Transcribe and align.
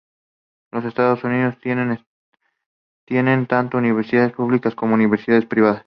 Los 0.71 0.83
Estados 0.85 1.23
Unidos 1.23 1.55
tienen 1.61 3.45
tanto 3.45 3.77
universidades 3.77 4.31
públicas 4.31 4.73
como 4.73 4.95
universidades 4.95 5.45
privadas. 5.45 5.79